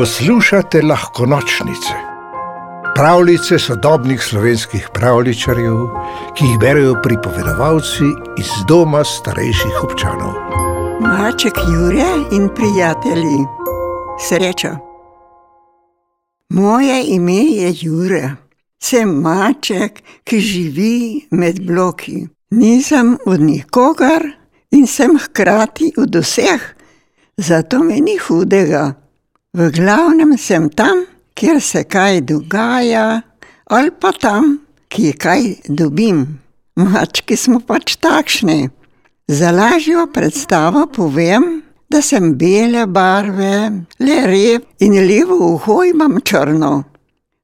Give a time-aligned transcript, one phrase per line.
[0.00, 1.94] Poslušate lahko nočnice,
[2.94, 5.76] pravljice sodobnih slovenskih pravličarjev,
[6.36, 8.08] ki jih berijo pripovedovalci
[8.38, 10.32] iz doma starejših občanov.
[11.00, 13.44] Maček Jure in prijatelji,
[14.28, 14.76] sreča.
[16.48, 18.30] Moje ime je Jure,
[18.78, 22.26] sem maček, ki živi med bloki.
[22.50, 24.24] Nisem od nikogar
[24.70, 26.74] in sem hkrati od vseh,
[27.36, 28.99] zato mi ni hudega.
[29.52, 31.00] V glavnem sem tam,
[31.34, 33.22] kjer se kaj dogaja,
[33.66, 36.20] ali pa tam, kjer kaj dobim.
[36.78, 38.68] Mački smo pač takšni.
[39.26, 46.84] Za lažjo predstavo povem, da sem bele barve, le rep in levo uho imam črno.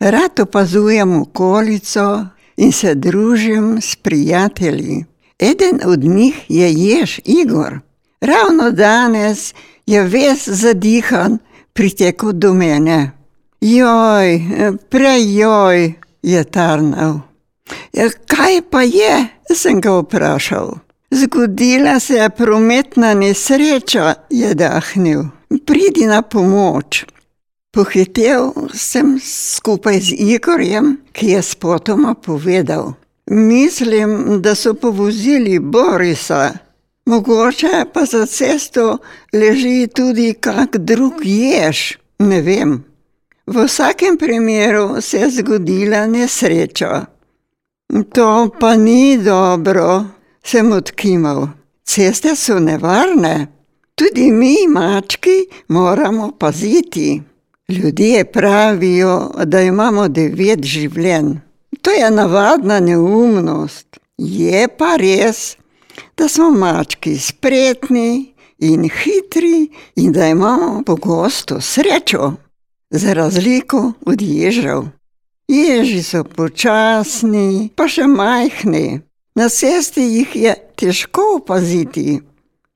[0.00, 5.04] Rad opazujem okolico in se družim s prijatelji.
[5.38, 7.78] Eden od njih je jež Igor.
[8.20, 9.54] Ravno danes
[9.86, 11.38] je ves zadihan
[11.72, 13.12] pritekel do mene.
[13.60, 14.40] Joj,
[14.88, 17.20] prejoj, je tarnal.
[17.92, 19.28] Ja, kaj pa je?
[19.54, 20.78] sem ga vprašal.
[21.10, 25.24] Zgodila se je prometna nesreča, je dahnil.
[25.66, 27.04] Pridi na pomoč.
[27.72, 32.92] Pohitev sem skupaj z Igorjem, ki je spotoma povedal:
[33.30, 36.52] Mislim, da so povozili Borisa.
[37.06, 38.98] Mogoče pa za cesto
[39.32, 42.84] leži tudi kak drug jež, ne vem.
[43.46, 47.06] V vsakem primeru se je zgodila nesreča.
[48.12, 50.04] To pa ni dobro,
[50.44, 51.48] sem odkimal.
[51.84, 53.46] Ceste so nevarne,
[53.94, 57.22] tudi mi, mački, moramo paziti.
[57.68, 61.34] Ljudje pravijo, da imamo devet življenj.
[61.82, 63.98] To je navadna neumnost.
[64.18, 65.56] Je pa res,
[66.22, 72.32] da smo mački spretni in hitri in da imamo pogosto srečo,
[72.90, 74.82] za razliko od ježev.
[75.48, 79.00] Ježi so počasni, pa še majhni.
[79.34, 82.20] Na cesti jih je težko opaziti.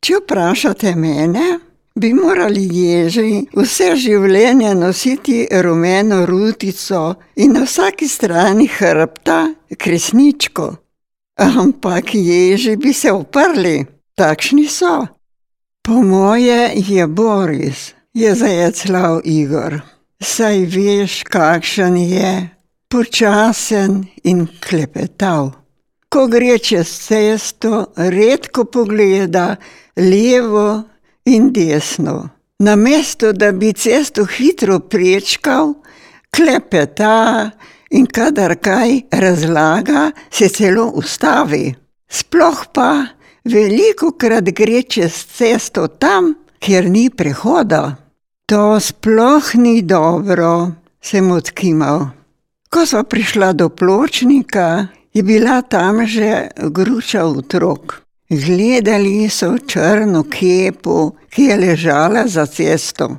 [0.00, 1.58] Če vprašate mene,
[2.00, 7.02] bi morali ježi vse življenje nositi rumeno rutico
[7.36, 9.42] in na vsaki strani hrbta
[9.76, 10.83] kresničko.
[11.36, 13.84] Ampak ježi bi se uprli,
[14.14, 15.06] takšni so.
[15.82, 19.80] Po moje je Boris, je zajecljal Igor.
[20.20, 22.48] Saj veš, kakšen je,
[22.88, 25.50] počasen in klepetav.
[26.08, 29.56] Ko gre čez cesto, redko pogleda
[29.96, 30.82] levo
[31.26, 32.28] in desno.
[32.58, 35.74] Namesto da bi cesto hitro prečkal,
[36.30, 37.50] klepeta
[37.90, 41.74] in kadar kaj razlaga, se celo ustavi.
[42.08, 43.06] Sploh pa
[43.44, 47.96] veliko krat gre čez cesto tam, kjer ni prehoda.
[48.46, 52.08] To sploh ni dobro, sem odkimal.
[52.70, 58.02] Ko sva prišla do pločnika, je bila tam že gruča otrok.
[58.30, 63.16] Gledali so črno kepo, ki je ležala za cesto.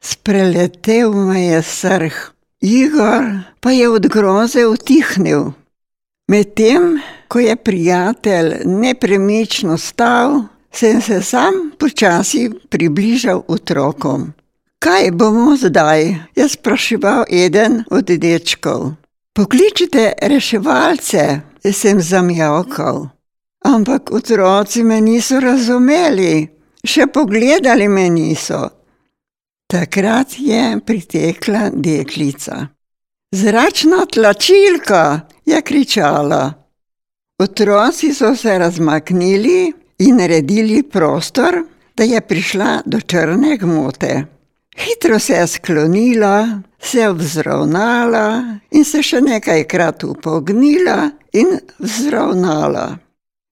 [0.00, 2.35] Spreletel me je srh.
[2.66, 3.24] Igor
[3.60, 5.52] pa je od groze utihnil.
[6.28, 14.32] Medtem ko je prijatelj nepremično stal, sem se sam počasi približal otrokom.
[14.78, 16.14] Kaj bomo zdaj?
[16.34, 18.92] je spraševal eden od dečkov.
[19.32, 21.40] Pokličite reševalce,
[21.72, 23.08] sem zamjavkal.
[23.64, 26.48] Ampak otroci me niso razumeli,
[26.84, 28.75] še pogledali me niso.
[29.66, 32.66] Takrat je pritekla deklica.
[33.34, 36.52] Zračna tlačilka, je kričala.
[37.42, 41.54] Otroci so se razmaknili in naredili prostor,
[41.96, 44.26] da je prišla do črne gmote.
[44.76, 52.98] Hitro se je sklonila, se vzravnala in se še nekajkrat upognila in vzravnala.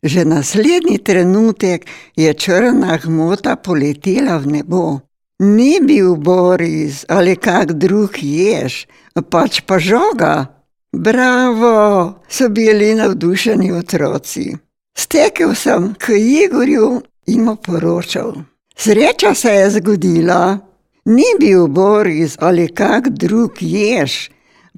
[0.04, 1.86] Že naslednji trenutek
[2.16, 5.00] je črna gmota poletela v nebo.
[5.38, 8.86] Ni bil Boris ali kak drug jež,
[9.30, 10.46] pač pa žoga.
[10.92, 14.54] Bravo, so bili navdušeni otroci.
[14.94, 18.32] Stekel sem k Igorju in mu poročal.
[18.76, 20.58] Sreča se je zgodila.
[21.04, 24.30] Ni bil Boris ali kak drug jež,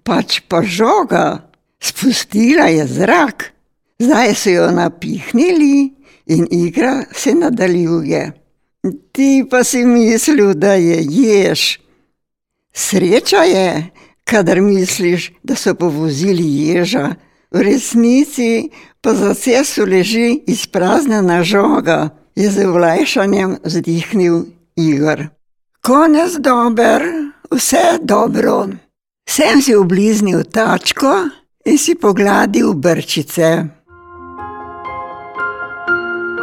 [0.02, 1.52] pač pa žoga.
[1.80, 3.52] Spustila je zrak,
[4.00, 5.92] zdaj so jo napihnili
[6.26, 8.45] in igra se nadaljuje.
[9.12, 11.78] Ti pa si mislil, da je jež.
[12.74, 13.90] Sreča je,
[14.24, 17.14] kadar misliš, da so povozili ježa,
[17.50, 24.44] v resnici pa za cesto leži izpraznjena žoga, je z vlajšanjem vzdihnil
[24.76, 25.26] Igor.
[25.80, 27.02] Konec dober,
[27.50, 28.68] vse dobro.
[29.28, 31.28] Sem si obliznil tačko
[31.64, 33.75] in si pogladil brčice.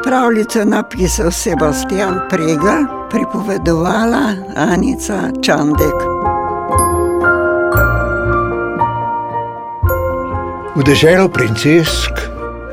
[0.04, 5.96] Pravljico napisal Sebastian Pregel, pripovedovala Anica Čandek.
[10.76, 12.12] V deželo princesk,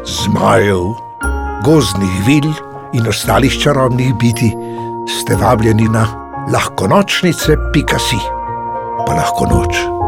[0.05, 0.95] zmajev,
[1.65, 2.51] gozdnih vil
[2.93, 4.51] in ostalih čarobnih biti
[5.07, 6.07] ste vabljeni na
[6.53, 8.19] lahko nočnice, pika si,
[9.07, 10.00] pa lahko noč.